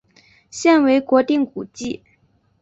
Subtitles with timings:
[0.49, 2.01] 现为国定古迹。